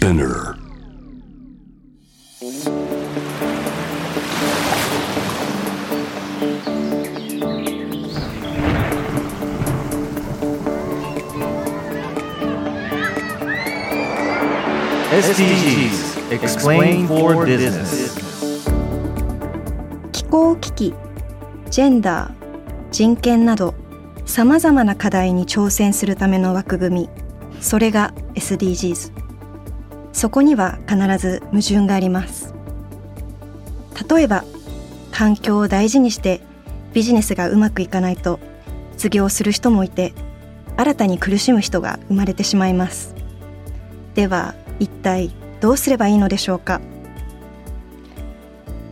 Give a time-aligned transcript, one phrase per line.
[0.00, 0.56] Spinner.
[15.12, 18.18] SDGs Explain for Business.
[20.12, 20.94] 気候危機
[21.68, 22.32] ジェンダー
[22.90, 23.74] 人権など
[24.24, 27.10] さまざまな課題に挑戦するための枠組み。
[27.60, 29.19] それが SDGs
[30.20, 32.52] そこには必ず矛盾があります。
[34.06, 34.44] 例えば
[35.12, 36.42] 環境を大事にして
[36.92, 38.38] ビジネスがうまくいかないと
[38.98, 40.12] 失業する人もいて
[40.76, 43.14] 新たに苦しむ人が生まれてしまいます。
[44.14, 45.30] では一体
[45.62, 46.82] どうすればいいのでしょうか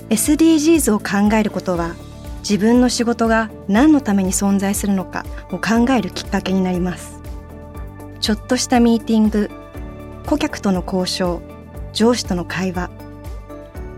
[0.09, 1.95] ？SDGs を考えることは
[2.38, 7.20] 自分の仕事が何のために存在するのかを考えるきっかけになります。
[8.18, 9.51] ちょっとしたミーティング
[10.28, 11.40] 顧客との交渉
[11.95, 12.90] 上司との会話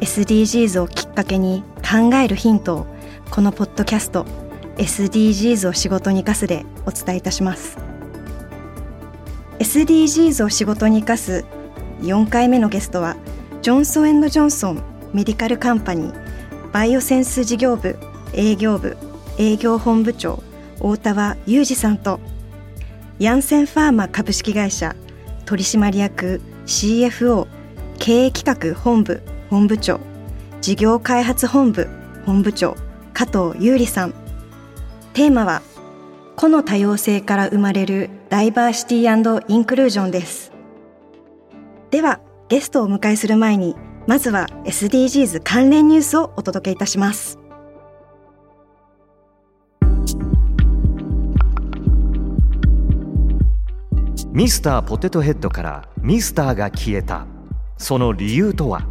[0.00, 2.86] SDGs をきっかけに考えるヒントを
[3.33, 4.25] このポッドキャスト
[4.77, 7.77] SDGs を仕事に生かすでお伝えいたします。
[9.58, 11.45] SDGs を仕事に生かす
[12.03, 13.17] 4回目のゲストは
[13.61, 17.98] ジョンソンジョンソンメディカルカンパニーバイオセンス事業部
[18.33, 18.97] 営業部
[19.36, 20.45] 営業本部長
[20.78, 22.20] 大田和裕二さんと
[23.19, 24.95] ヤンセンファーマ株式会社
[25.51, 27.48] 取締役 CFO
[27.98, 29.20] 経営企画本部
[29.51, 29.98] 本部長
[30.61, 31.89] 事業開発本部
[32.25, 32.77] 本部長
[33.12, 34.15] 加藤優里さん。
[35.12, 35.62] テーマは
[36.37, 40.53] 個の多様性から生まれるダイバーシティインクルージョンです。
[41.91, 43.75] ではゲストをお迎えする前に
[44.07, 47.39] まずは SDGs 関連ニュースをお届けいたします。
[54.33, 57.27] ミスターポテトヘッドからミスターが消えた。
[57.78, 58.86] その理由とは？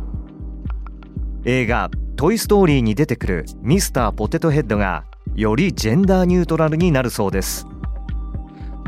[1.46, 5.06] 映画「トイ・ストーリー」に出てくるミスターポテトヘッドが
[5.36, 7.66] よりジェンダーニュートラルになるそうです。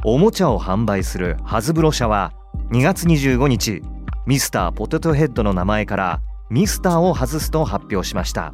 [0.03, 2.33] おもちゃを販売するハズブロ社は
[2.71, 3.81] 2月25日
[4.27, 6.19] ミスターポテトヘッドの名前から
[6.49, 8.53] ミスターを外すと発表しました。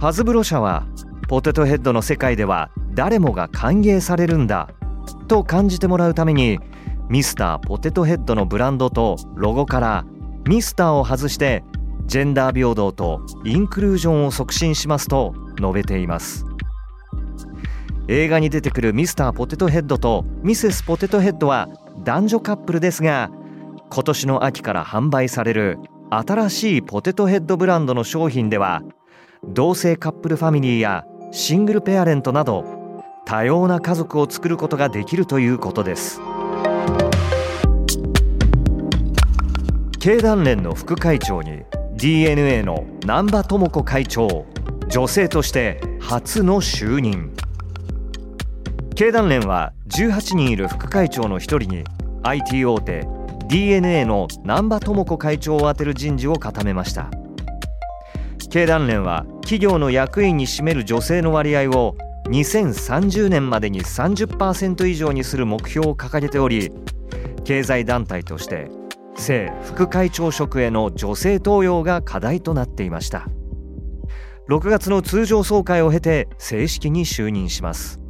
[0.00, 0.86] ハズブロ社は
[1.28, 4.70] ポテトヘッドの世界では誰もが歓迎されるんだ
[5.16, 6.58] と感じてもらうために
[7.08, 10.04] ミスターポテトヘッドのブランドとロゴから
[10.46, 11.64] ミスターを外して
[12.06, 16.46] ジェンダー平等とインクルージョンを促進しますと述べています。
[18.10, 21.68] 映画に出てくるミスターポテトヘッドとミセスポテトヘッドは
[22.04, 23.30] 男女カップルですが
[23.90, 25.78] 今年の秋から販売される
[26.10, 28.82] 新しいポテトヘッドブランドの商品では
[29.44, 32.77] 同性カップルファミリーやシングルペアレントなど
[33.28, 36.22] 多様な家族を作ることができるということです。
[40.00, 41.62] 経団連の副会長に
[41.96, 44.46] DNA の難波智子会長
[44.88, 47.34] 女性として初の就任。
[48.94, 51.84] 経団連は18人いる副会長の1人に
[52.22, 53.06] IT 大手
[53.48, 57.10] DNA の難波智子会長を充てる人事を固めました。
[58.48, 61.94] 経団連は企業の役員に占める女性の割合を
[62.28, 66.70] 2030年までに30%以上にする目標を掲げており
[67.44, 68.68] 経済団体として
[69.16, 73.26] 正副会長職への女性登用が課題となっていました。
[74.48, 78.00] 6月の通常総会を経て正式に就任します。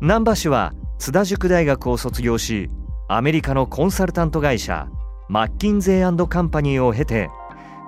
[0.00, 2.70] 難波氏は津田塾大学を卒業し
[3.08, 4.88] アメリカのコンサルタント会社
[5.28, 7.28] マッキンゼーカンパニーを経て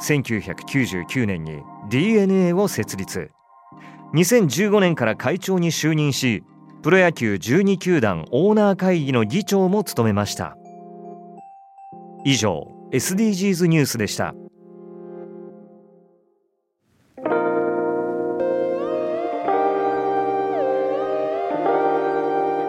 [0.00, 3.33] 1999年に DNA を設立。
[4.14, 6.44] 2015年から会長に就任し
[6.82, 10.56] プロ野球12球団オーナー会議の議長も務めました。
[12.24, 14.34] 以上 SDGs ニュースでした。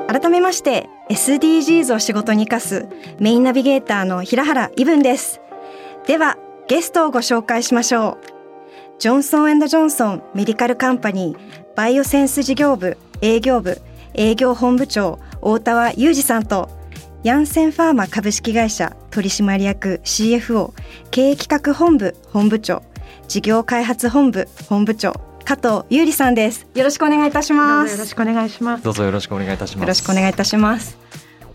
[0.07, 2.87] 改めまして SDGs を仕事に生かす
[3.19, 5.41] メインナビゲーターの平原伊文です。
[6.07, 6.37] では
[6.67, 8.34] ゲストをご紹介しましょう。
[8.97, 13.77] ジョンソンジョンソンメディカルカンパニーバイオセンス事業部営業部
[14.13, 16.69] 営業本部長大田和裕二さんと
[17.23, 20.71] ヤンセンファーマ株式会社取締役 CFO
[21.11, 22.83] 経営企画本部本部長
[23.27, 25.13] 事業開発本部本部長
[25.43, 26.65] 加藤優里さんです。
[26.73, 27.91] よろしくお願いいたします。
[27.91, 28.83] よろしくお願いします。
[28.83, 29.81] どうぞよろしくお願いいたします。
[29.81, 30.97] よろしくお願いいたします。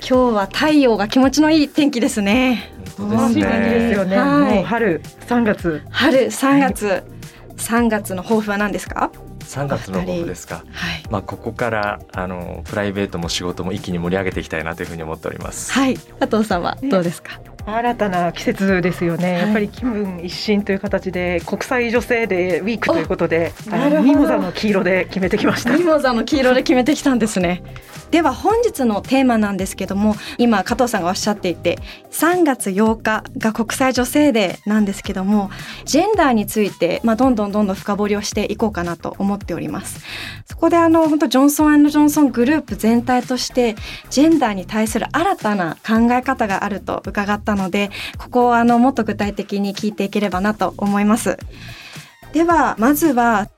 [0.00, 2.72] 今日は太陽が気持ちのいい天気ですね。
[2.96, 3.42] 本当ですね。
[3.42, 5.82] ですよね、はい、もう春3月。
[5.90, 7.02] 春3月、はい、
[7.60, 9.10] 3月の抱負は何ですか
[9.40, 15.72] ？3月の抱負ですか、はい、まあここからあのプライベートも仕事も一気に盛り上げていきたいなというふうに思っております。
[15.72, 15.96] はい。
[15.96, 23.52] 加藤さんはどうですか、新たな季節ですよね、はい、やっぱり気分一新という形で国際女性デーウィークということで
[24.02, 25.76] ミモザの黄色で決めてきました。
[25.76, 27.62] ミモザの黄色で決めてきたんですね。
[28.10, 31.78] では本日のテーマなんですけども今加藤さんがおっしゃっていて
[32.10, 35.50] 3月8日が国際女性デーなんですけども
[35.84, 40.04] ジェンダーについて、まあ、どんどんどんどん深掘りをしていこうかなと思っております。
[40.46, 43.76] そこであの本当ジョンソンジョンソングループ全体として
[44.10, 51.38] ジェンダーに対する新たな考え方があると伺ったのでここをあのもっと具体的に聞いていければなと思います。
[52.32, 53.48] ではまずは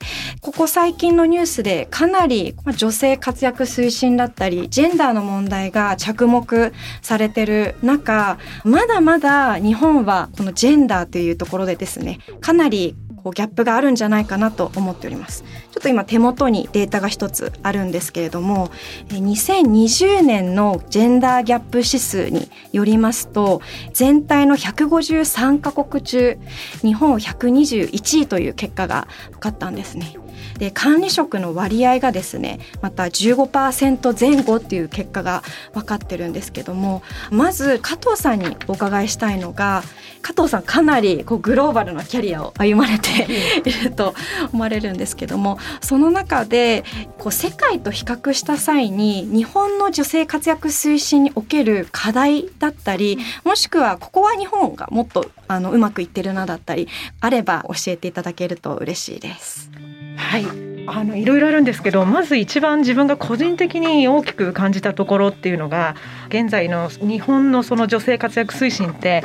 [0.41, 6.73] ここ最近のニュースでかなり女性活躍推進だったりジェンダーの問題が着目
[7.03, 15.45] されてる中まだまだ日本はこのジェンダーというところでですねかなりこうギャップがあるんじゃないかなと思っております。
[15.71, 18.71] ちょっと今手元にデータが一つあるんですけれども
[19.09, 26.39] 2020年のジェンダーギャップ指数によりますと全体の153カ国中
[26.83, 30.22] 日本121位という結果が分かったんですね。
[30.59, 39.83] で管理職の割合がですねまた15%前後っていう結果が分かってるんですけどもまず加藤さんにお伺いしたいのが
[40.23, 43.27] 加藤さんかなりこうグローバルなキャリアを歩まれて
[43.69, 44.15] いると
[44.53, 46.85] 思われるんですけどもその中で
[47.19, 56.89] こう世界と比較した際に日本の女性活躍推進における課題だったりもしくはここは日本がもっとあのうまくいってるなだったり
[57.21, 59.71] あれば教えていただけると嬉しいです。
[60.33, 60.47] はい。
[60.87, 65.95] あのいろいろあるんですけどまず一番自分が個人的に大きく感じたところっていうのが
[66.29, 69.23] 現在の日本のその女性活躍推進って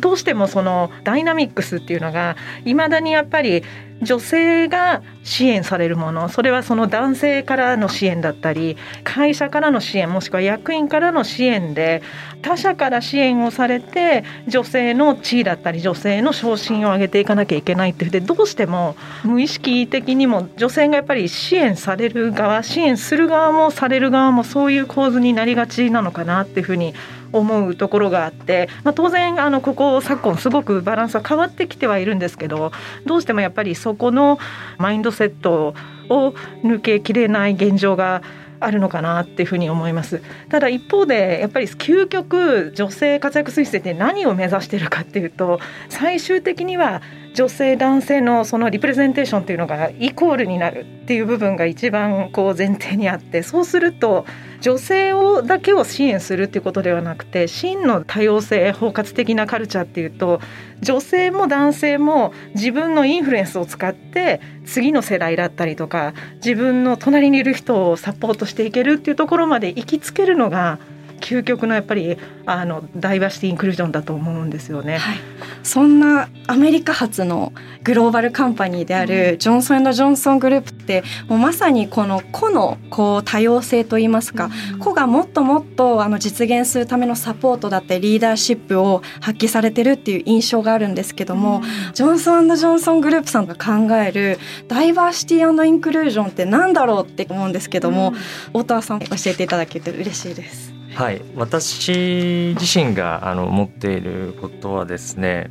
[0.00, 3.62] どうしてもそのダイナミックスっていうのがいまだにやっぱり
[4.02, 12.02] 女性が支援されるものそれはその男性からの支援だったり会社からの支援もしくは役員からの支援で
[12.42, 32.72] 他者から支援をされて女性の地位だったり女性の昇進を上げていかなきゃいけないっていうでどうしても無意識的にも女性がやっぱり支援される側支援する側もされる側もそういう構図になりがちなのかなっていうふうに思思うところがあって、まあ、当然あのここ昨今すごくバランスは変わってきてはいるんですけど
[33.04, 34.38] どうしてもやっぱりそこの
[34.78, 35.74] マインドセット
[36.08, 38.22] を抜けきれない現状が
[38.60, 40.20] あるのかなっていうふうに思います。
[40.48, 47.02] ただ一方でやっぱり究極女性活躍推進って何を目指しているかっていうと最終的には
[47.34, 54.26] 女性男性のそのリプレゼンテーションっていうのがイコールになるっていう部分が一番こう前提にあってそうすると
[54.60, 60.40] 女性をだけを支援するっていうことではなくて真の多様性包括的なカルチャーっていうと
[60.80, 70.78] 女性も男性も自分のインフルエンスを使って次の世代だったりとか自分の隣にいる人をサポートしていけるっていうところまで行きつけるのが
[71.18, 72.16] 究極のやっぱり
[72.46, 74.98] あのダイバーシティインクルージョンだと思うんですよね。
[74.98, 75.16] はい、
[75.62, 94.38] そんなアメリカ発のグローバルカンパニーであるジョンソンジョンソングループってもうまさにこの個のこう多様性といいますか、うん、個がもっともっとあの実現するためのサポートだったりリーダーシップを発揮されてるっていう印象があるんですけども、うん、ジョンソンジョンソングループさんが考える
[94.68, 98.12] ダイバーシティインクルージョンってなんだろうって思うんですけども、
[98.54, 100.77] うん、大田さん教えていただけて嬉しいです。
[100.94, 105.50] はい私自身があの持っていることはですね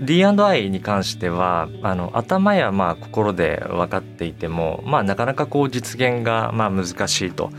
[0.00, 7.50] D&I に関してはあの頭やまあ心で分かっていても、まあ、なかなかこう実現がまあ難しいと。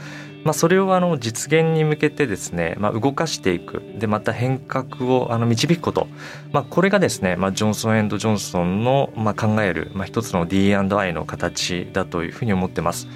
[0.43, 6.07] まあ、それをあの実現に向けてですね、まあ、動かしていくでまた変革をあの導くこと、
[6.51, 13.07] まあ、これがですね、まあ、ジョンソンジョンソンのまあ考える、まあ、一つの D&I の形だというふうに思ってます。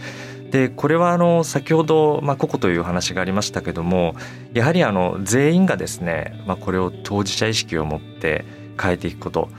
[0.52, 4.16] でこれはあの先ほど、まあ、個々という話がありましたけども
[4.54, 8.46] やはりあの全員がですね、まあ、これを当事者意識を持って
[8.82, 9.50] 変えていくこと、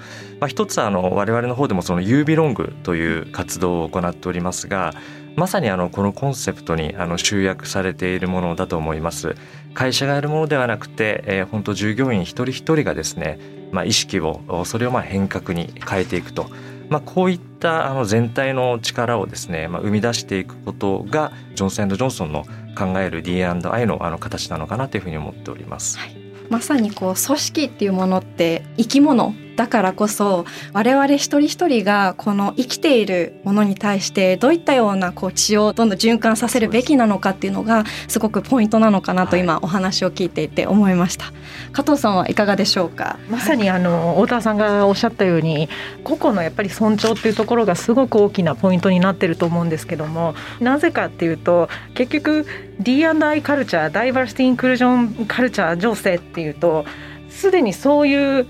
[0.41, 4.95] まあ、一つあの我々の方でもその u ビロングという活動を行っておりますが
[5.37, 9.37] まさにあのこのコンセプトにあの集約されているものだと思います。
[9.75, 13.39] 会社がやるものではなくて、えー、本当従業員一人一人がですね、
[13.71, 16.51] まあ、意識をそれをまあ変革に変えていくと。
[16.91, 22.45] まあ、こういったあの全体の力をですね、まあ、生み出していくことがジョンソンジョンソンの
[22.77, 25.99] 考える D&I のあの形なのかなというふうに思っております。
[25.99, 26.17] はい、
[26.51, 41.35] まさにこう組織っていうものって生き物だからこそ我々一人一人がこの生きているものに対してどういったようなこう血をどんどん循環させるべきなのかっていうのがすごくポイントなのかなと今お話を聞いていて思いました、はい、
[41.73, 43.19] 加藤さんはいかがでしょうか？
[43.29, 45.69] まさにあの太田さんがおっしゃったように
[46.05, 52.47] 個々のやっぱり尊重っていうところがすごく大きなポイントになってると思うんですけどもなぜかっていうと結局
[52.81, 56.87] D&I カルチャーダイバーシティインクルージョンカルチャー情勢っていうと
[57.29, 58.47] すでにそういう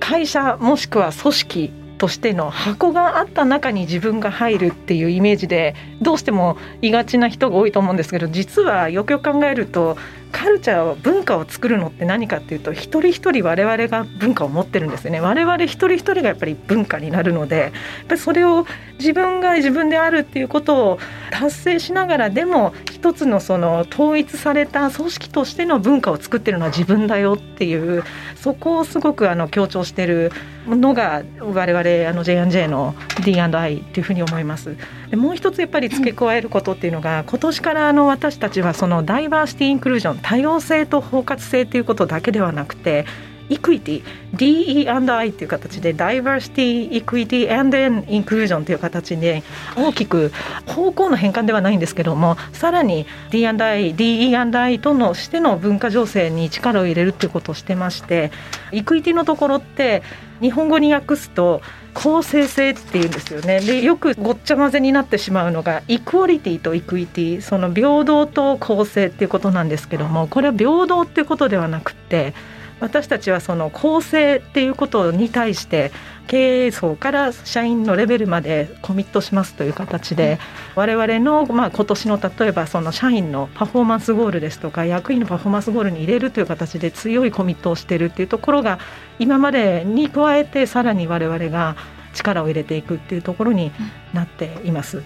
[0.00, 9.96] 会社もしくは組織としての箱があった中に自分が入るっていうイメージでどうしてもいがちな人が多いと思うんですけど実はよくよく考えると
[10.34, 17.72] カルチャー文化を作るのって何かっていうと一人一人我々が文化を持ってるんですよね我々一人一人がやっぱり文化になるのでやっ
[18.08, 18.66] ぱりそれを
[18.98, 20.98] 自分が自分であるっていうことを
[21.30, 28.02] 達成しながらでも一つのその統一された組織としての文化を作ってるのは自分だよっていう
[28.34, 30.32] そこをすごくあの強調してる
[30.66, 34.76] のが我々あの J&J の D&I っていうふうに思います。
[35.12, 43.04] もう一つやっぱり付け加えることっていうのが今年からあの私たちはそのダイバーシティインクルージョン多様性と包括性ということだけではなくて
[43.48, 44.02] equity
[44.34, 49.42] DE&I という形でダイバーシティ、イクイティ and i インクルージョンという形で
[49.76, 50.32] 大きく
[50.66, 58.30] 方向の変換ではないんですけどもさらに D&I、DE&I とのしての文化醸成に力を入れるということをしてまして
[58.72, 60.02] equity のところって
[60.40, 61.62] 日本語に訳すと
[61.94, 63.60] 公正性っていうんですよね。
[63.60, 72.34] でよくごっちゃ混ぜになってしまうのが equality と equity その平等と公正っていうことなんですけどもこれは平等っていうことではなくて
[72.80, 75.92] 私たちはその公正っていうことに対して
[76.26, 80.38] 経営層から社員のレベルまでコミットしますという形で
[80.74, 88.78] 我々のまあ今年の例えばその社員のパフォーマンスゴールですとか役員のパフォーマンスゴールに入れるという形で強いコミットをしているっていうところが
[89.18, 91.76] 今までに加えてさらに我々が
[92.14, 93.72] 力を入れていくっていうところに
[94.12, 95.02] なっています。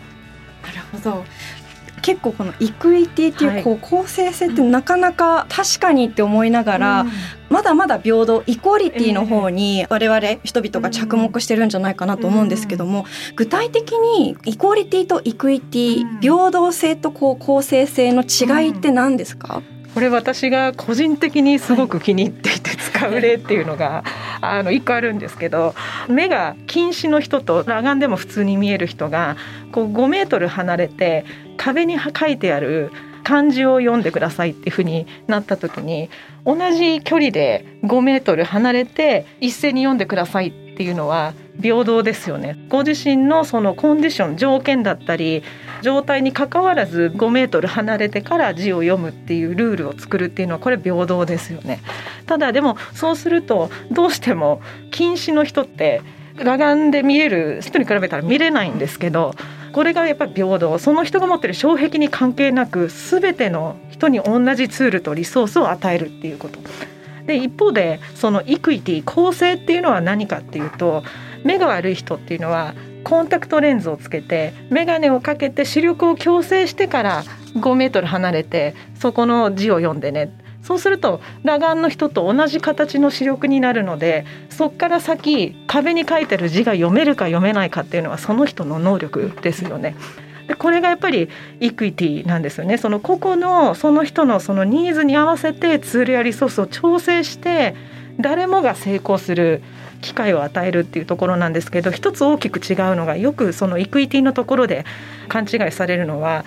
[0.62, 1.24] なるほど
[2.00, 7.06] 結構このイクイティっていうこう公正性ってなかなか確かにって思いながら、
[7.50, 19.62] まだまだ平等イコーリティの方に我々人々が着目してるんじゃないかなと思うんですけども、具体的にイコーリティとイクイティ、平等性とこう公正性の違いって何ですか、
[19.94, 24.04] これ私が個人的にすごく気に入っていて使う例っていうのが、
[24.40, 25.74] あの一個あるんですけど
[26.08, 29.36] 目が近視の人と裸眼でも普通に見える人が
[29.72, 31.24] こう5メートル離れて
[31.68, 32.90] 壁に書いてある
[33.24, 36.08] 漢字を読んでくださいっていうふうになった時に
[36.46, 42.56] 同じ距離で5メートル離れて一斉に読んでくださいっていうのは平等ですよね。
[42.68, 45.42] ご自身のそのコンディション条件だったり
[45.82, 51.80] 状態にかかわらず5メートル離れてから字を読むっていうルールを作るっていうのはこれ平等ですよね。
[52.26, 56.00] ただでもそうするとどうしても近視の人って
[56.38, 59.34] 裸眼で見える人に比べたら見れないんですけど
[59.78, 66.58] これがやっぱり平等その人が持ってる障壁に関係なく全ての人に同じツールとリソースを与えるっていうこと。
[67.26, 71.04] で一方でそのイクイティ公正っていうのは何かっていうと
[71.44, 77.22] 目が悪い人っていうのはコンタクトレンズをつけて眼鏡をかけて視力を矯正してから
[77.54, 80.32] 5メートル離れてそこの字を読んでね
[80.68, 89.96] そうすると裸眼の人と同じ形の視力になるのでそこから先壁に書いてる字が読めるか読めないかっていうのはその人の能力ですよね。
[90.46, 97.74] でこれがやっぱりイクイティなんですよねその個々のその人のそのニーズに合わせてツールやリソースを調整して
[98.20, 99.62] 誰もが成功する
[100.02, 104.84] 機会を与えるっていうところなんですけど一つ大きく違うのがよくそのイクイティのところで
[105.28, 106.44] 勘違いされるのは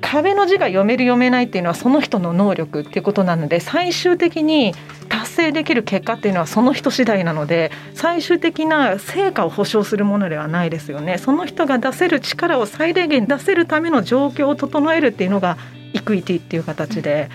[0.00, 4.74] 壁の字が読める読めないっていうのはその人の能力っていうことなので最終的に
[5.08, 11.18] 達成できる結果っていうのはその人次第なので最終的な成果を保証するものではないですよね。
[11.18, 15.56] その人が出せる力を最大限出せるための状況を整えるっていうのが
[15.92, 17.28] equity っていう形で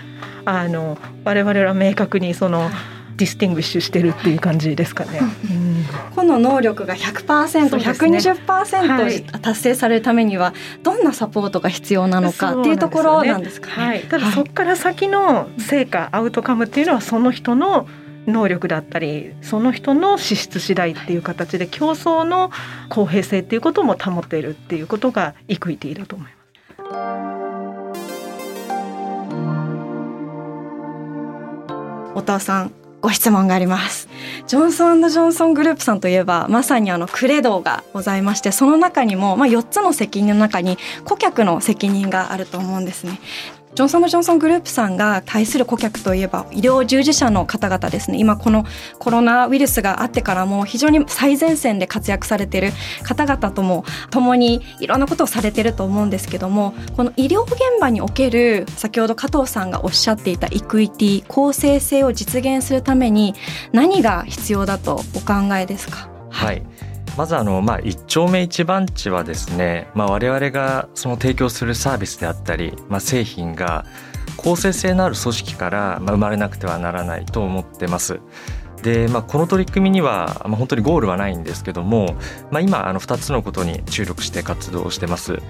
[0.44, 2.70] あの我々は明確にその
[3.16, 5.20] distinguish してるっていう感じですかね。
[6.14, 13.86] この能力が 100%120% 達成されるためにはどんなサポートが必要なのかっていうところなんですかね。
[13.86, 17.86] はい、ただそこから先の成果、 outcome っていうのはその人の
[18.26, 22.50] 能力だったりその人の資質次第っていう形で競争の
[22.88, 26.36] 公平性っていうことも保っているっていうことが equityィだと思います。
[32.14, 34.08] お父さんご質問があります。
[34.48, 43.20] ジョンソンジョンソングループさんといえばまさにあのクレドがございましてその中にも、まあ、4つの責任の中に顧客の責任があると思うんですね。
[43.76, 48.16] ジョンソン・ジョンソングループさんが対する顧客といえば医療従事者の方々ですね。
[48.16, 48.64] 今この
[48.98, 63.34] コロナウイルスがあってからも非常に最前線で活躍されている方々とも共にいろんなことをされていると思うんですけどもこの医療現場における先ほど加藤さんがおっしゃっていたイクイティ公正性を実現するために
[63.72, 66.08] 何が必要だとお考えですか？
[66.30, 66.62] はい。
[67.16, 73.86] まずあの、まあ、一丁目一番地はですね、まあ、我々がその提供するサービスであったり、まあ、製品が
[74.36, 78.20] 公正性のある組織から生まれなくてはならないと思ってます。
[78.82, 82.16] で、まあ、この取り組みには、まあ、本当にゴールはないんですけども、
[82.50, 85.40] まあ、今あの2つのことに注力して活動してます。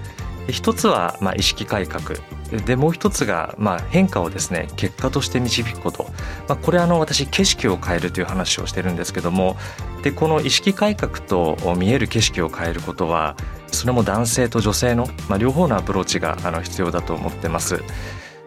[0.49, 2.17] 一つはまあ意識改革
[2.65, 6.05] でもう一つがまあ変化をですね結果として導くこと、
[6.47, 9.57] まあ、これあの私景色を変えるという話をしてるんですけども
[10.03, 13.35] でこの意識改革と見える景色を変えることは
[13.67, 17.83] それも男性と女性の、まあ、両方のアプローチがあの必要だと思ってます。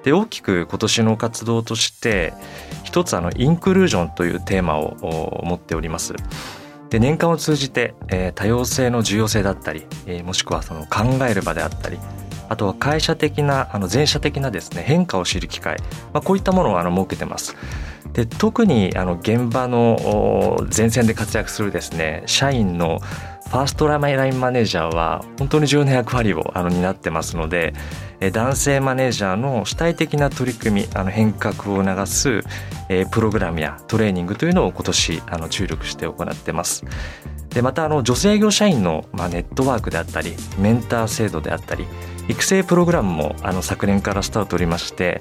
[0.02, 2.32] で大きく今年の活動として
[2.84, 6.14] 一つあのインクルージョンというテーマを持っております。
[6.90, 11.98] で年間を通じて、えー、多様性の重要性だったり、えー、もしくはその考える場であったり
[12.48, 15.78] あとは会社的なあの前者的なですね変化を知る機会、
[16.12, 17.56] まあ、こういったものをあの設けてます。
[18.12, 22.98] で特にあの現場の前線で活躍するですね社員の
[23.50, 27.74] ファーストラインマネージャーは本当に重要な役割をあの担ってますので
[28.32, 32.42] 男性マネージャーの主体的な取り組みあの変革を促す
[33.10, 36.84] プログラムやトレーニングというのを今年あの注力して行ってます。
[37.48, 41.84] でまたあの女性業社員の、まあ、ネットワークであったりメンター制度であったり
[42.28, 45.20] 育成プログラムもあの昨年からスタートおりまして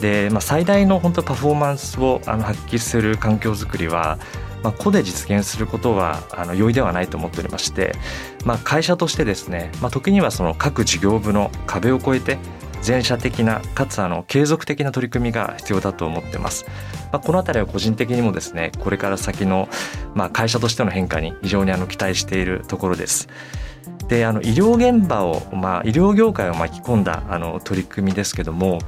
[0.00, 4.18] で、まあ、最大の本当パフォーマンスをあの発揮する環境づくりは
[4.62, 7.94] まあ、個で実現することはあの容易ではないと思っておりまして、
[8.44, 12.38] まあ、会社としてですね、まあ、時にはその各事業部の壁を越えて
[12.82, 16.66] 全社的なかつあの継続的な取り組みが必要だと思ってます。
[17.12, 19.68] まあ、この辺りは個人的にもですねこれから先の、
[20.14, 23.28] まあ、会社としての変化に非常にあの期待しているところです。
[24.08, 28.80] であの医療現場を、まあ、医療業界を巻き込んだあの取り組みですけども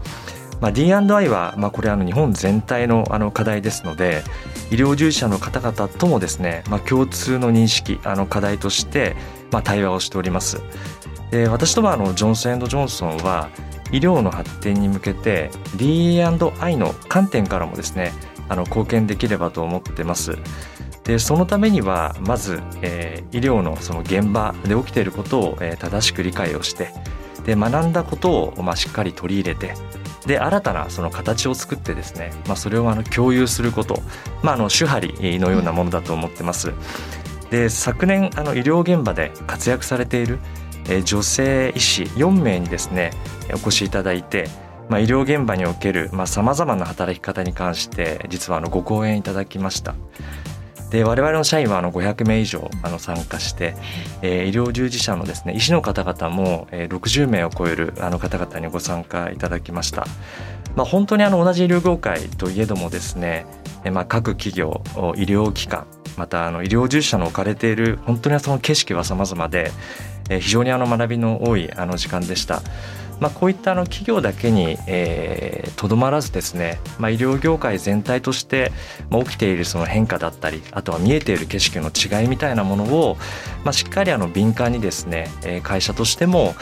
[0.65, 4.23] まあ、D&I は、まあ、これあの日本全体のあの課題ですので
[4.71, 9.15] 医療従事者の方々ともですね、まあ、共通の認識あの課題として、
[9.51, 10.63] まあ、対話をしております。
[11.31, 13.51] で私どもあのジョンソンジョンソンは
[13.93, 18.15] 医療の発展に向けて D&I の観点からもですね
[18.49, 20.39] あの貢献できればと思ってます。
[21.05, 26.89] でそのためにはまず、えー、医療のその現場で起きていることを、えー、正しく理解をして
[27.45, 29.75] で学んだことを、まあ、しっかり取り入れて
[30.27, 34.03] で新たなその形を作ってですね、まあ、それをあの共有すること、
[34.43, 36.73] まあ、あの手張りのようなものだと思ってます。
[37.51, 40.39] で昨年あの医療現場で活躍されている
[41.05, 43.11] 女性医師4名にですね
[43.53, 44.49] お越しいただいて、
[44.89, 49.95] まあ、医療現場におけるさまざ、まな働き方に関して実はあのご講演いただきました。
[50.95, 53.75] で我々の社員はあの500名以上あの参加して、
[54.23, 60.07] えー、医療従事者のですね医師の方々も、え、60名を超えるあの方々にご参加いただきました。
[60.77, 63.45] まあ、本当にあの同じ医療業界といえどもですね、
[63.83, 64.83] え、まあ各企業
[65.17, 69.73] 医療機関またあの医療従事者の置かれている本当にその景色は様々で、
[70.31, 72.63] えー、非常にあの学びの多いあの時間でした。
[73.21, 78.73] まあ、こういったあの企業だけにとど、えー、まらずですね、まあ、医療業界全体として
[79.11, 83.17] ま起きているその変化だったりあとは見えている景色の違いみたいなものを、
[83.65, 85.29] まあ、しっかりあの敏感にですね
[85.63, 86.55] 会社としても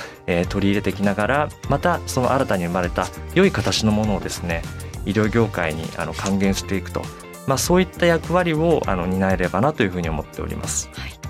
[0.49, 4.63] 取り入れていきながらまたその新たに生まれた良い形のものをですね
[5.05, 7.03] 医療業界にあの還元していくと、
[7.47, 10.89] まあ、そういった役割をあの担えればなというふうに思っております。
[10.95, 11.22] はい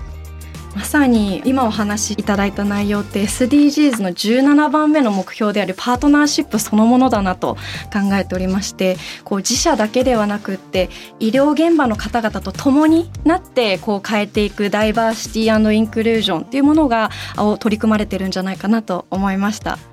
[0.75, 7.55] まさに今お話しいただいた内容って SDGs の17番目の目標であるパートナーシップそのものだなと
[7.91, 17.11] 考えておりましてこう自社だけではなくって医療現場の方々と共になってこう変えていくダイバーシティインクルージョンっていうものが
[17.59, 19.92] 取り組まれてるんじゃないかなと思いました。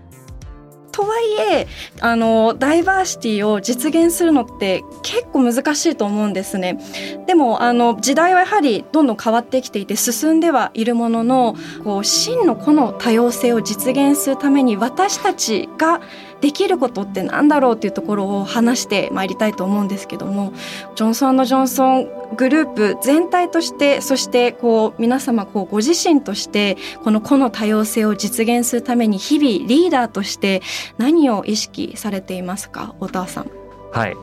[0.93, 1.67] とはいえ
[2.01, 6.79] あのダイバーシティを実現するのって結構難しいと思うんですね。
[7.27, 16.01] でもあの時代はやはりどんどん変わってきていて進んではいるもののこう真のこの多様性を実現するために私たちが
[16.41, 20.53] できることってなんだろうっていうところを話してまいりたいと思うんですけども
[20.95, 30.63] ジョンソンジョンソングループ全体としてそしてこう皆様こうご自身としてこの個の多様性を実現するために日々リーダーとして
[30.97, 32.95] 何を意識されていますか？
[33.01, 33.51] 太田さん。
[33.93, 34.15] はい、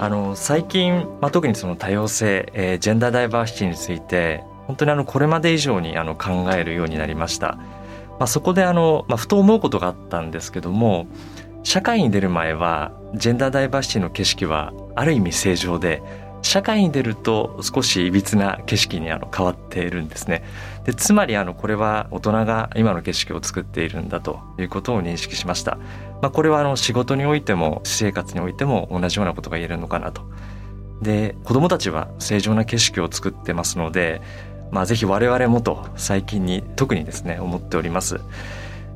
[0.00, 7.58] あの最近、まあ、特にその多様性、えー、ジェンダーダイバーシティについて本当にあのこれまで以上にあの考えるようになりました。
[8.18, 11.06] まあ、そこであの、まあ、ふと思うことがあったんですけども
[11.62, 16.02] 社会に出る前はジェンダーダイバーシティの景色はある意味正常で
[16.42, 20.42] 社会に出ると少しいびつな景色にあの変わっているんですね。
[20.84, 25.76] でつまりあのこれは大人が今の景色を作っているんだということを認識しました、
[26.22, 30.22] まあ、これはあの仕事においても私生活においても同じようなことが言えるのかなと。
[31.02, 34.20] で子どもたちは正常な景色を作ってますので、
[34.70, 38.20] まあ、ぜひ我々もと最近に特にですね思っております。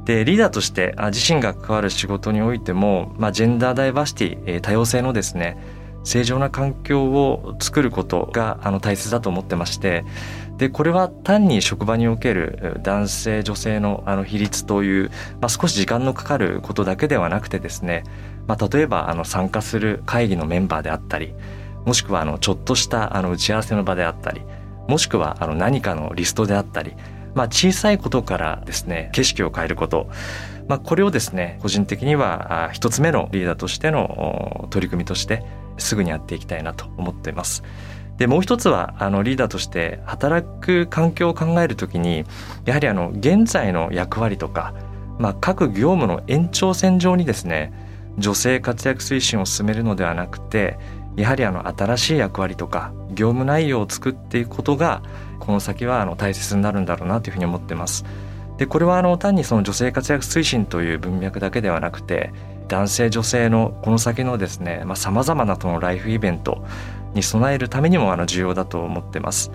[0.04, 5.56] でリーダーとして自身が関わる仕事においても、まあ、ジェンダーダイバーシティ多様性のですね
[6.04, 10.04] 正常な環境を作ることがあの大切だと思ってまして
[10.58, 18.04] でこれは単に職場における男性女性のあの比率という、まあ、少し時間のかかることだけではなくてですね、
[18.46, 21.32] まあ、例えばあの参加する会議のメンバーであったり
[21.86, 24.42] もしくはあのちょっとしたあの打ち合わせの場であったり
[24.86, 26.94] もしくはあの何かのリストであったり、
[27.34, 30.08] まあ、小さいことからですね景色を変えること、
[30.68, 35.44] まあ、これをですね個人的には一つ目のリーダーとしての取り組みとして
[35.76, 37.62] すぐにやっていきたいなと思っています。
[38.16, 42.24] でもう一つはあのリーダーとして働く環境を考えるときに
[42.64, 44.72] やはりあの現在の役割とか、
[45.18, 47.72] まあ、各業務の延長線上にですね
[48.16, 50.78] 女性活躍推進を進めるのではなくて
[51.16, 55.02] やはりあの新しい役割とか業務内容を作っていくことが
[55.38, 58.04] この先はあの大切になるんだろうなというふうに思ってます。
[58.56, 62.32] でこれはあの単にその女性活躍推進という文脈だけではなくて
[62.68, 66.64] 男性女性のこの先のですねさまざ、まなそのライフイベント
[67.14, 69.50] に備えるためにもあの重要だと思ってます。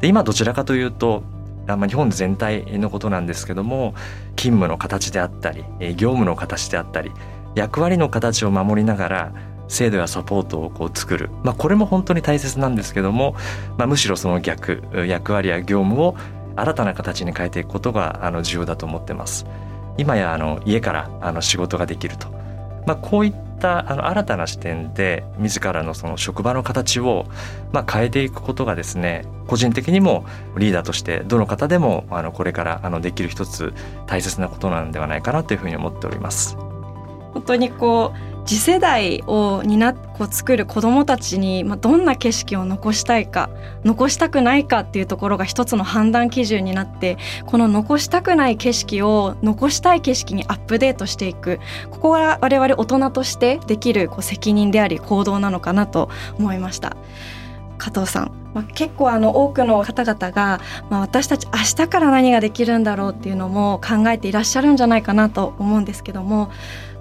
[0.00, 1.22] で今どちらかというと
[1.66, 3.94] ま、日本全体のことなんですけども
[4.34, 7.12] 勤務の形であったり業務の形であったり
[7.54, 9.32] 役割の形を守りながら
[9.70, 13.36] 制度やサポートをこう作る、まあ、これも本当に大切なんですけども、
[13.78, 16.16] まあ、むしろその逆役割や業務を
[16.56, 19.46] 新たな形に変えていくことがあの重要だと思ってます。
[19.96, 22.28] 今やあの家からあの仕事ができると、
[22.86, 27.26] まあ、こういったあの新たな視点で自らのその職場の形を
[27.72, 30.24] まあ変えていくことがですね個人的にも
[30.56, 33.72] リーダーとしてどの方でもあのこれからあのできる一つ
[34.06, 36.56] 大切なことなんではないかなというふうに思っております。
[37.32, 43.48] 本当にこう次世代を担こう作る子どもたちに、まあ、どんな景色を残したいか
[43.84, 51.60] 残したくないかっていうところが一つの判断基準になってこの残したくない景色を残したい景色にアップデートしていく
[51.92, 56.96] ここは我々大人としてできるこう責任であり行動なのかなと思いました。
[57.78, 60.60] 加藤さん、まあ、結構あの多くの方々が、
[60.90, 66.50] まあ、私たち明日から何ができるんだろうっていうのも考えていらっしゃるんじゃないかなと思うんですけども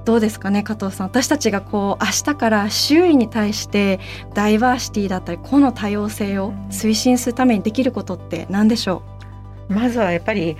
[0.09, 1.07] どうですかね加藤さん。
[1.07, 3.99] 私たちがこう明日から周囲に対して
[4.33, 9.03] ダイバーシティだったり個の多様性を推進するためにできることって何でしょ
[9.69, 9.73] う？
[9.75, 10.57] まずはやっぱり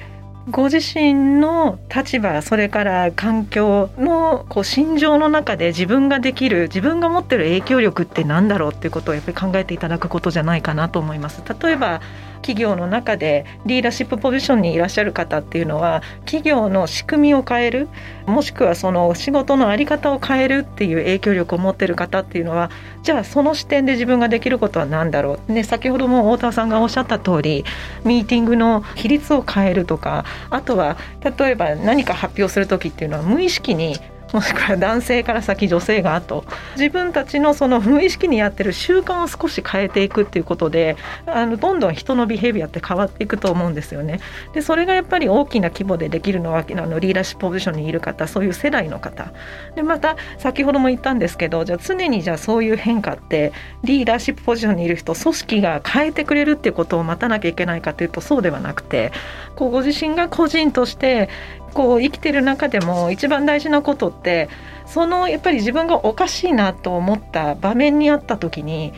[0.52, 11.44] ご自身の立場それから環境のこう心情の中で自分ができる自分が持ってる影響力って何だろうっていうことをやっぱり考えていただくことじゃないかなと思います。
[11.62, 12.02] 例えば
[12.42, 17.88] 企業の中でリーダーシップポジションにいらっしゃる方っていうのは企業の仕組みを変える
[18.26, 22.70] もしくはその仕事の在り方を変えるっていう影響力を持ってる方っていうのは
[23.04, 27.66] じゃあその視点で自分ができることは何だろう、ね、先ほども太田さんがおっしゃった通り
[28.04, 30.98] ミーティングの比率を変えるとかあとは
[31.38, 33.98] 例えば何か発表する時っていうのは無意識に
[34.32, 44.20] もしくは男性から先女性が後自分たちのその無意識にやってる習慣を少し変えていくっていうことであのどんどん人のビヘイビアって変わっていくと思うんですよね。
[44.54, 49.32] でそれがやっぱり大きな規模でできるのはあのリーダーシップポジションにいる方そういう世代の方
[49.76, 53.52] でまた先ほども言ったんですけどじゃあ常にじゃあそういう変化って
[53.84, 59.12] リーダーシップポジションにいる人組織が変えてくれるっていうことを待たなきゃいけないかというとそうではなくて
[59.56, 61.30] こうご自身が個人として
[61.70, 64.50] こう生きてる中でも一番大事なことって
[64.86, 68.94] そのやっぱり自分がおかしいなと思った場面にあった時に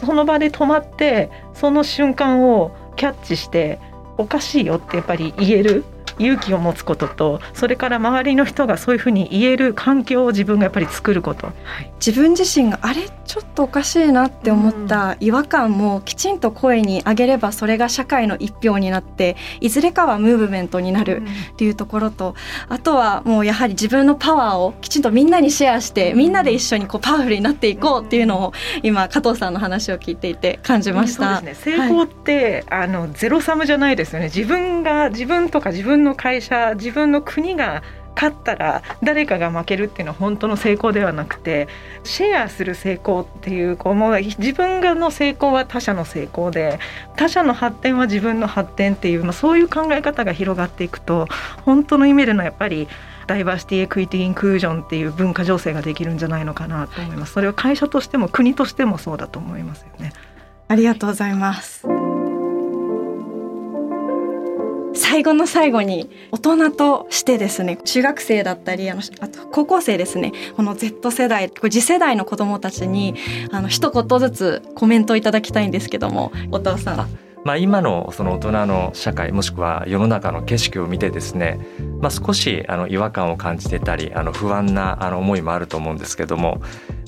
[0.00, 3.78] その場で止まってその瞬間をキャッチして
[4.18, 5.84] おかしいよってやっぱり言える
[6.18, 21.22] 勇気を持つこととそれから周りの人がそういうふうに言える環境を自分がやっぱり作ること、はい、自分自身があれちょっとおかしいなって思った違和感もきちんと声に上げればそれが社会の一票になっていずれかはムーブメントになる
[21.52, 22.34] っていうところと
[22.68, 31.40] あとはもうやはり自分のパワーをきちんとみんなにシェアしてみんなで一緒にこうパワフルになっていこうっていうのを今加藤さんの話を聞いていて感じました。
[31.40, 34.26] ね、成功って、はい、あのゼロサムじゃないですよね。
[34.26, 37.82] 自分が自分とか自分の会社自分の国が
[38.14, 41.68] 勝ったら誰かが負けるっていうのは本当の成功ではなくて
[42.04, 46.78] シェアする成功っていうこうもう自分がの成功は他者の成功で
[47.16, 51.26] 他者の発展は自分の発展っていう、まあ、そういう考え方が広がっていくと
[51.64, 52.88] 本当の意味でのやっぱり
[53.26, 57.32] ダイバーシティエクイティインクルージョンっていう文化情勢ができるんじゃないのかなと思います。
[57.32, 60.12] それは会社としても国としてもそうだと思いますよね。
[60.68, 62.01] ありがとうございます。
[64.94, 73.14] 最後の最後に大人としてですね中学生だったりあのあと高校生ですねこの Z 世代次世代の子どもたちに
[73.50, 77.31] あの一言ずつコメントいただきたいんですけどもお父さん。
[77.44, 81.58] まあ、今のその大人の社会もしくは世の中の景色を見てですね、
[82.00, 86.60] まあ、少しあの違和感を感じてたりあの不安なあの思いもあると思うんですけども、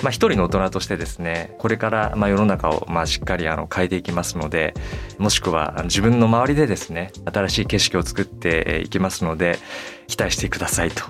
[0.02, 4.74] まあ、一人の大人としてですねこれからまあ世の中をまあしっかりあの変えていきますので
[5.18, 9.58] もしくは自分の周りでですね新しい景色を作っていきますので
[10.08, 11.04] 期待してくださいと。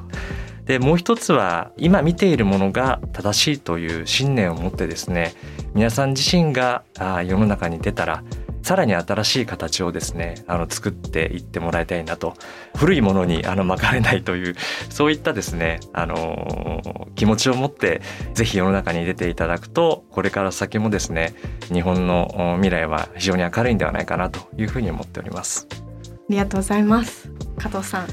[0.67, 5.35] でもう一つは今見ているものが正しいという信念を持ってですね
[5.75, 6.85] 皆さん自身が
[7.27, 8.25] 世の中に出たら
[8.65, 12.35] さらに新しい形をですねあの作っていってもらいたいなと。
[12.75, 14.55] 古いものにあの巻かれないという
[14.91, 21.35] そういったですねあの気持ちを持ってぜひ世の中に出ていただくとこれから先もですね
[21.73, 25.69] 日本の未来は非常に明るいんではないかなというふうに思っております。
[25.71, 27.31] ありがとうございます。
[27.59, 28.09] 加藤さん。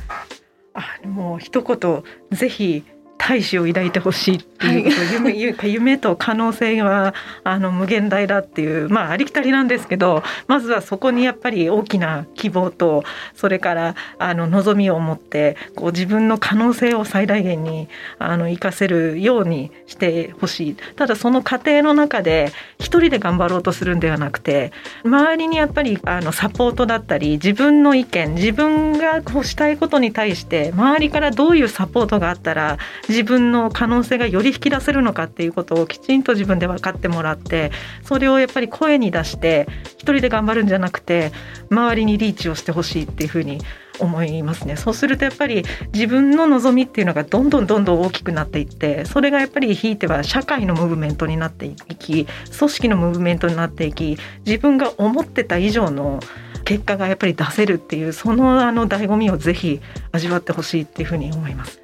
[0.74, 2.84] あもう一言ぜひ
[3.22, 13.04] 大志を抱いてほしいっていうこと、はい、夢夢と可能性はあの無限大だっていうまあありきたりなんですけどまずはそこにやっぱり大きな希望と
[13.36, 20.76] それからあの望みを持ってこう自分の可能性を最大限にあの活かせるようにしてほしい。
[20.96, 24.72] ただその過程の中で一人で頑張ろうとするんではなくて
[25.06, 32.80] 周りにやっぱりあのサポートだったり自分の意見自分がこうしたいことに対して周りからどういうサポートがあったら
[33.12, 37.72] 自分の可能性がより引き出せるのかっていうことをきちんと自分で分かってもらって
[38.04, 41.32] それをやっぱり声に出して一人で頑張るんじゃなくて
[41.70, 43.60] 周りにリーチをしてほしいっていうふうに
[44.00, 52.26] 思いますねそうするとやっぱり自分の望みっていうのがどんどんどんどん大きくなっていってそれがやっぱりひいては社会のムーブメントになっていき
[52.58, 56.20] 組織のムーブメントになっていき自分が思ってた以上の
[56.64, 61.82] 結果がやっぱり出せるっていうそのあの醍醐味をぜひ味わってほしいっていうふうに思います。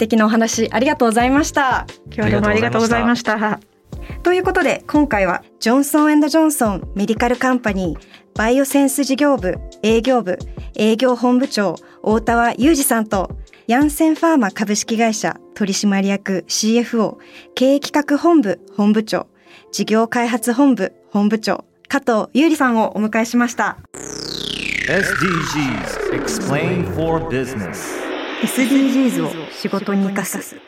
[0.00, 1.86] 敵なお話ありがとうございました。
[2.06, 3.60] 今日はどうもありがとうございました。
[4.22, 10.38] ということで今回はジョンソンジョンソンメディカルカンパニーバイオセンス事業部営業部
[10.74, 13.30] 営業本部長大田和裕二さんと
[13.66, 17.18] ヤンセンファーマ株式会社取締役 CFO
[17.54, 19.26] 経営企画本部本部長
[19.70, 23.78] 事業開発本部本部長加藤優里さんをお迎えしました。
[24.88, 27.99] SDGs Explain for Business
[28.42, 30.60] SDGs を仕事に生かす。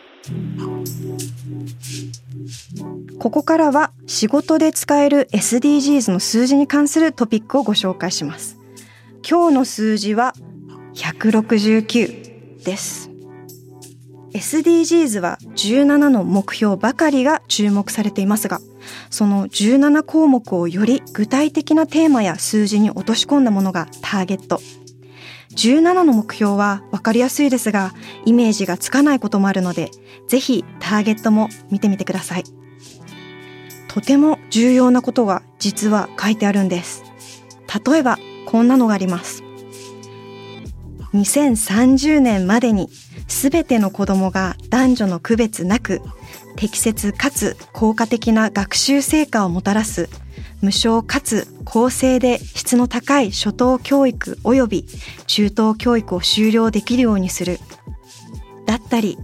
[3.18, 8.58] ここからは仕事で使える SDGs の数字に関するトピックをご紹介します。
[9.28, 10.35] 今日の数字は
[10.94, 13.11] 169です。
[14.35, 18.61] SDGs は17の目標ばかりが注目されていますが
[19.11, 24.61] その17項目をより具体的なテーマや数字に落とし込んだものがターゲット。
[25.56, 27.92] 17の目標は分かりやすいですが、
[28.24, 29.90] イメージがつかないこともあるので、
[30.28, 32.44] ぜひターゲットも見てみてください。
[33.88, 37.04] とても重要なことが実は書いてあるんです。
[37.86, 39.42] 例えば、こんなのがあります。
[41.14, 42.88] 2030年までに
[43.28, 46.00] 全ての子供が男女の区別なく
[46.56, 50.08] 適切かつ効果的な学習成果をもたらす
[50.62, 54.87] 無償かつ公正で質の高い初等教育及び
[55.27, 57.59] 中等教育を修了できるようにする。
[58.64, 59.18] だったり、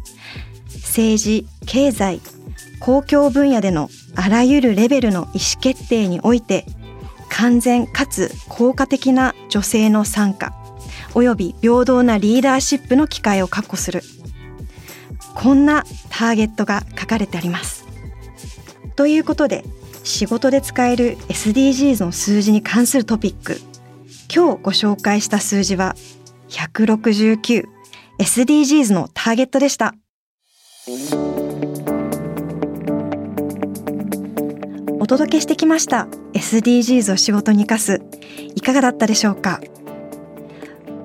[0.82, 2.20] 政治、経済、
[2.80, 6.66] 公共分野でのあらゆるレベルの意思決定において、
[7.28, 10.52] 完全かつ効果的な女性の参加、
[11.14, 14.02] 及び平等なリーダーシップの機会を確保する。
[15.36, 17.86] こんなターゲットが書かれてあります。
[18.96, 19.64] ということで、
[20.08, 23.58] 仕事で使える SDGs の数字に関するトピック。
[24.34, 25.94] 今日ご紹介した数字は
[26.48, 29.94] 169SDGs のターゲットでした。
[34.98, 38.00] お届けしてきました SDGs を仕事に生かす
[38.54, 39.60] いかがだったでしょうか。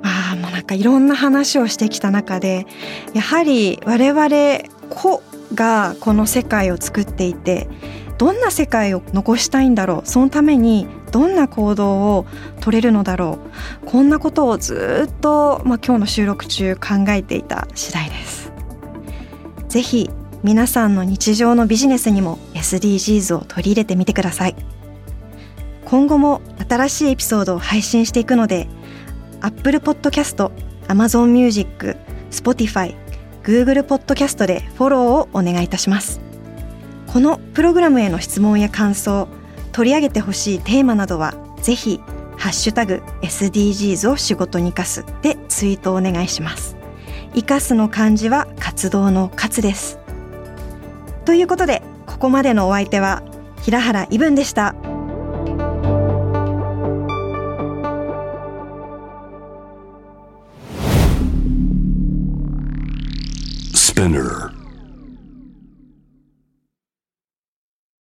[0.02, 2.66] ああもうなんかいろんな話をしてきた中で
[3.13, 4.30] やはり我々
[4.89, 5.22] 個
[5.54, 7.68] がこの世界を作っていて
[8.23, 10.07] どんな世界を残したいんだろう？
[10.07, 12.25] そのためにどんな行動を
[12.62, 13.39] 取れるのだろ
[13.83, 13.86] う？
[13.86, 18.53] こんなことをずっと、まあ、今日の収録中考えていた次第です。
[19.67, 20.09] ぜひ
[20.41, 24.55] 皆さんの日常のビジネスにも SDGs を取り入れてみてください。
[25.83, 28.69] 今後も新しいエピソードを配信していくので
[29.41, 30.49] Apple Podcast、
[30.88, 31.97] Amazon Music、
[32.31, 32.95] Spotify、
[33.43, 36.21] Google Podcast でフォローをお願いいたします。
[37.13, 39.28] このプログラムへの質問や感想
[39.71, 42.02] 取り上げてほしいテーマなどはぜひ
[42.39, 46.76] ハッシュタグ SDGs を仕事に生かすでツイートお願いします。
[47.36, 49.99] 生かすの漢字は活動の活です。
[51.23, 53.21] ということでここまでのお相手は
[53.62, 54.73] 平原イブンでした。
[63.76, 64.62] スピンナー